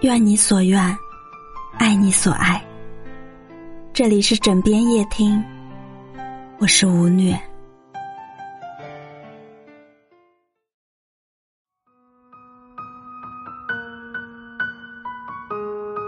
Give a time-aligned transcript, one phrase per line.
[0.00, 0.80] 愿你所愿，
[1.78, 2.62] 爱你所爱。
[3.92, 5.42] 这里是枕边夜听，
[6.58, 7.38] 我是吴虐。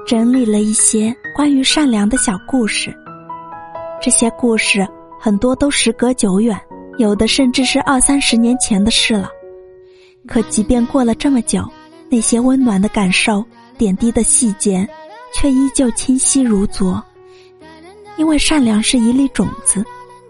[0.07, 2.95] 整理了一些关于善良的小故事，
[4.03, 4.87] 这些故事
[5.19, 6.61] 很多都时隔久远，
[6.99, 9.31] 有的甚至是二三十年前的事了。
[10.27, 11.63] 可即便过了这么久，
[12.15, 13.45] 那些温暖的感受、
[13.77, 14.89] 点滴的细节，
[15.35, 17.03] 却依旧清晰如昨。
[18.17, 19.85] 因为善良是一粒种子，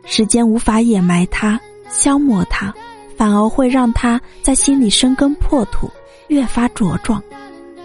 [0.06, 2.72] 时间无法掩埋它、消磨它，
[3.18, 5.90] 反而会让它在心里生根破土，
[6.28, 7.22] 越发茁壮。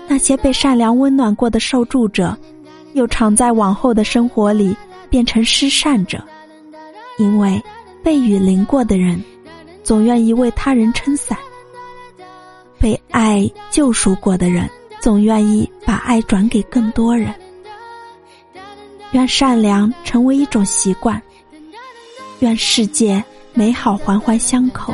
[0.08, 2.38] 那些被善良温暖过的受助者，
[2.94, 4.74] 又常在往后的生活里
[5.10, 6.24] 变成施善者，
[7.18, 7.62] 因为
[8.02, 9.22] 被雨淋过的人，
[9.84, 11.38] 总愿意为他人撑伞；
[12.80, 14.70] 被爱救赎过的人，
[15.00, 17.34] 总愿意把爱转给更多人。
[19.12, 21.22] 愿善良成为一种习惯，
[22.40, 24.94] 愿世界美好环环相扣。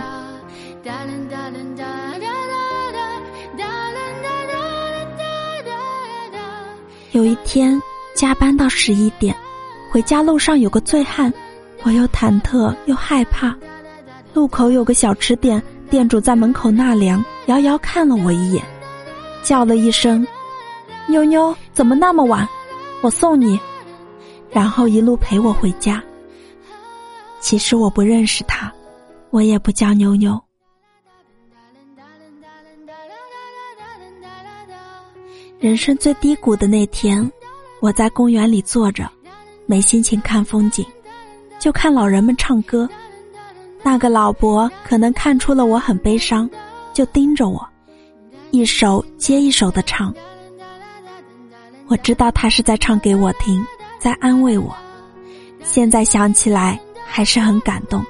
[7.11, 7.81] 有一天
[8.13, 9.35] 加班到十一点，
[9.91, 11.33] 回家路上有个醉汉，
[11.83, 13.55] 我又忐忑又害怕。
[14.33, 15.61] 路口有个小吃店，
[15.95, 18.61] 店主在门口纳凉，遥遥看了我一眼，
[19.41, 20.27] 叫了一声
[21.07, 22.45] ：“妞妞，怎么那么晚？
[22.99, 23.57] 我送你。”
[24.51, 26.03] 然后一路陪我回家。
[27.39, 28.69] 其实我不认识他，
[29.29, 30.37] 我也不叫妞妞。
[35.61, 37.31] 人生最低谷的那天，
[37.79, 39.09] 我在公园里坐着，
[39.65, 40.85] 没心情看风景，
[41.57, 42.85] 就看老人们唱歌。
[43.85, 46.49] 那个老伯可能看出了我很悲伤，
[46.91, 47.63] 就盯着我，
[48.49, 50.11] 一首接一首的唱。
[51.85, 53.63] 我知道他是在唱给我听，
[53.99, 54.75] 在安慰我。
[55.63, 58.03] 现在想起来还是很感动。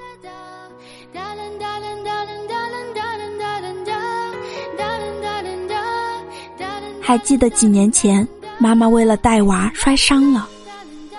[7.02, 8.26] 还记得几年前，
[8.58, 10.48] 妈妈为了带娃摔伤了，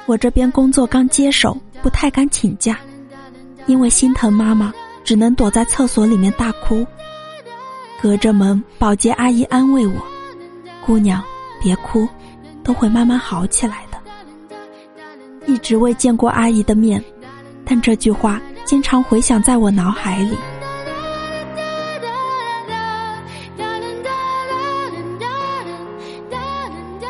[0.06, 2.80] 我这边工作刚接手，不太敢请假，
[3.66, 4.72] 因为心疼妈妈，
[5.04, 6.86] 只能躲在厕所里面大哭。
[8.00, 9.94] 隔着门，保洁阿姨安慰我
[10.84, 11.22] ：“姑娘，
[11.60, 12.08] 别哭，
[12.62, 13.98] 都会慢慢好起来的。”
[15.46, 17.02] 一直未见过阿姨的面，
[17.64, 20.36] 但这句话经常回响在我脑海里。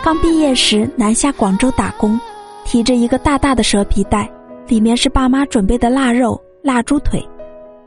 [0.03, 2.19] 刚毕业时南下广州打工，
[2.65, 4.31] 提着一个大大的蛇皮袋，
[4.69, 7.25] 里面是爸妈准备的腊肉、腊猪腿。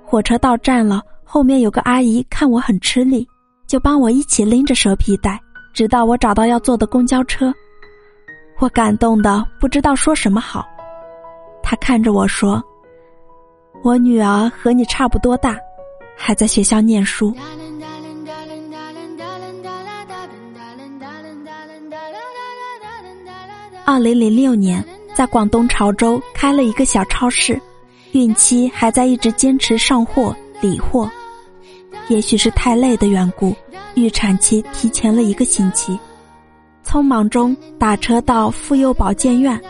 [0.06, 3.28] 火车到站了，后面有个阿姨看我很吃力，
[3.68, 5.38] 就帮我一起拎着蛇皮袋，
[5.74, 7.54] 直到我找到要坐的公交车。
[8.60, 10.66] 我感动的不知道说什么好。
[11.62, 12.64] 她看着我说
[13.84, 15.58] ：“我女儿和你差不多大，
[16.18, 17.36] 还在学校念书。”
[23.86, 24.84] 二零零六年，
[25.16, 27.60] 在广东潮州开了一个小超市，
[28.12, 31.10] 孕期还在一直坚持上货理货。
[32.08, 33.56] 也许是太累的缘故，
[33.94, 35.98] 预产期提前了一个星期。
[36.84, 39.62] 匆忙中打车到妇幼保健院，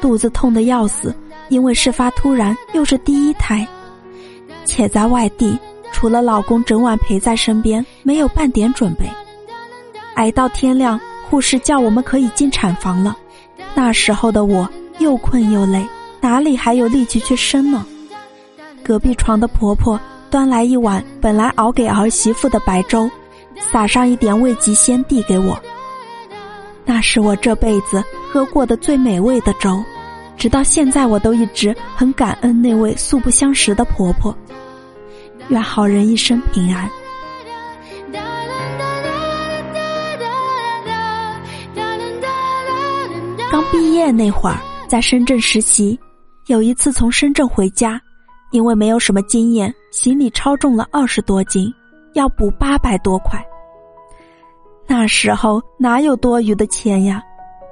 [0.00, 1.14] 肚子痛得要死，
[1.48, 3.66] 因为事发突然，又是第一胎，
[4.64, 5.56] 且在外地，
[5.92, 9.08] 除了老公整晚陪在身边，没有半点准备。
[10.14, 11.00] 挨到天亮，
[11.30, 13.16] 护士叫我们可以进产房了。
[13.72, 14.68] 那时候的我
[14.98, 15.86] 又困又累，
[16.24, 17.84] 哪里还有力气去生呢？
[18.82, 23.10] 隔壁床的婆婆端来一碗本来熬给儿媳妇的白粥，
[23.60, 25.54] 撒上一点味极鲜递给我。
[26.86, 28.02] 那是我这辈子
[28.32, 29.84] 喝过的最美味的粥，
[30.34, 34.34] 直到现在我都一直很感恩那位素不相识的婆婆。
[35.48, 36.88] 愿好人一生平安。
[43.50, 45.98] 刚毕业那会儿，在深圳实习，
[46.46, 47.98] 有一次从深圳回家，
[48.50, 51.72] 因为没有什么经验，行李超重了二十多斤，
[52.12, 53.42] 要补八百多块。
[54.86, 57.22] 那时候哪有多余的钱呀？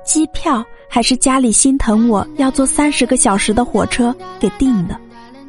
[0.07, 4.99] 机票还是家里心疼我要坐三十个小时的火车给订的，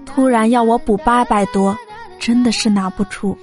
[0.05, 1.75] 突然要我补八百多，
[2.19, 3.37] 真的是拿不出。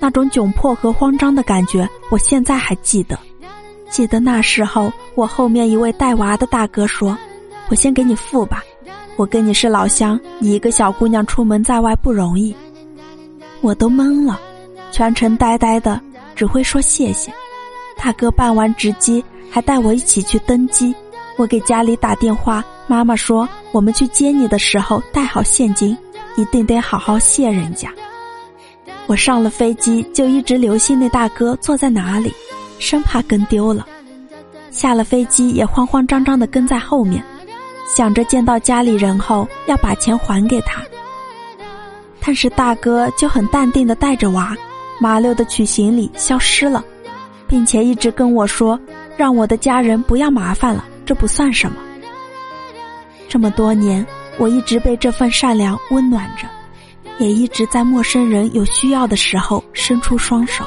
[0.00, 3.16] 那种窘迫和慌张的感觉，我现在还记得。
[3.88, 7.16] 记得那时候，我后面一位带娃的大哥说
[7.70, 8.62] ：“我先给你付吧，
[9.20, 12.56] 我跟你是老乡，你一个小姑娘出门在外不容易。”
[13.60, 14.40] 我都懵了，
[14.90, 16.00] 全程呆呆的，
[16.34, 17.30] 只会说谢谢。
[17.98, 20.94] 大哥办完值机，还带我一起去登机。
[21.36, 25.94] 我给家里打电话，妈妈说我们去接你的时候带好现金，
[26.36, 27.92] 一定得好好谢人家。
[29.06, 32.32] 我上了飞机就一直留心那大哥坐在哪里，
[32.78, 33.86] 生怕跟丢了。
[34.70, 37.22] 下了飞机也慌慌张张的跟在后面，
[37.94, 40.82] 想着见到家里人后要把钱还给他。
[42.20, 44.56] 但是大哥就很淡定的带着娃，
[45.00, 46.84] 麻溜的取行李消失了，
[47.48, 48.78] 并且一直跟我说，
[49.16, 51.76] 让我的家人不要麻烦了，这不算什么。
[53.28, 54.06] 这么多年，
[54.38, 56.46] 我一直被这份善良温暖着，
[57.18, 60.64] 也一直在陌生人有需要的时候伸出双手。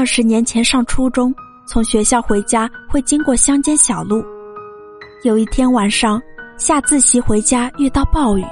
[0.00, 1.30] 二十年前上初中，
[1.66, 4.24] 从学校回家会经过乡间小路。
[5.24, 6.18] 有一天晚上
[6.56, 8.44] 下自习回家遇到暴雨，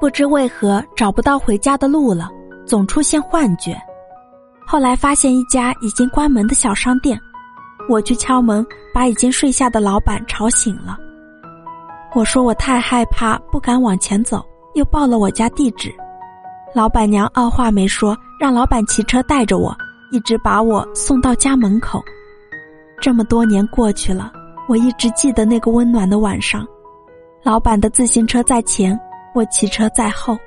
[0.00, 2.28] 不知为何找不到回家的路了，
[2.66, 3.80] 总出现幻觉。
[4.66, 7.16] 后来发现一家已经关门的小商店，
[7.88, 10.98] 我去敲门，把已经睡下的老板吵醒了。
[12.16, 14.44] 我说我太害怕，不敢往前走，
[14.74, 15.94] 又报了我家地址。
[16.74, 19.72] 老板娘二话没说，让老板骑车带着我，
[20.10, 22.02] 一直把我送到家门口。
[23.00, 24.30] 这么多年过去了
[24.68, 26.66] 我一直记得那个温暖的晚上。
[27.42, 28.98] 老板的自行车在前
[29.34, 30.38] 我骑车在后。